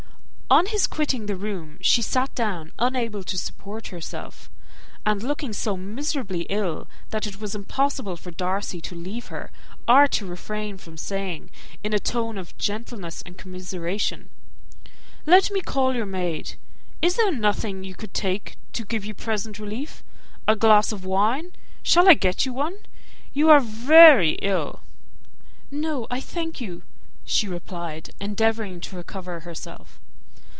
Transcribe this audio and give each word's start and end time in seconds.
On 0.53 0.65
his 0.65 0.85
quitting 0.85 1.27
the 1.27 1.37
room, 1.37 1.77
she 1.79 2.01
sat 2.01 2.35
down, 2.35 2.73
unable 2.77 3.23
to 3.23 3.37
support 3.37 3.87
herself, 3.87 4.49
and 5.05 5.23
looking 5.23 5.53
so 5.53 5.77
miserably 5.77 6.41
ill, 6.49 6.89
that 7.11 7.25
it 7.25 7.39
was 7.39 7.55
impossible 7.55 8.17
for 8.17 8.31
Darcy 8.31 8.81
to 8.81 8.93
leave 8.93 9.27
her, 9.27 9.49
or 9.87 10.07
to 10.07 10.25
refrain 10.25 10.77
from 10.77 10.97
saying, 10.97 11.49
in 11.85 11.93
a 11.93 11.99
tone 11.99 12.37
of 12.37 12.57
gentleness 12.57 13.23
and 13.25 13.37
commiseration, 13.37 14.29
"Let 15.25 15.51
me 15.51 15.61
call 15.61 15.95
your 15.95 16.05
maid. 16.05 16.55
Is 17.01 17.15
there 17.15 17.31
nothing 17.31 17.85
you 17.85 17.95
could 17.95 18.13
take 18.13 18.57
to 18.73 18.83
give 18.83 19.05
you 19.05 19.13
present 19.13 19.57
relief? 19.57 20.03
A 20.49 20.57
glass 20.57 20.91
of 20.91 21.05
wine; 21.05 21.53
shall 21.81 22.09
I 22.09 22.13
get 22.13 22.45
you 22.45 22.51
one? 22.51 22.77
You 23.31 23.49
are 23.49 23.61
very 23.61 24.33
ill." 24.41 24.81
"No, 25.71 26.07
I 26.11 26.19
thank 26.19 26.59
you," 26.59 26.83
she 27.23 27.47
replied, 27.47 28.09
endeavouring 28.19 28.81
to 28.81 28.97
recover 28.97 29.39
herself. 29.39 29.97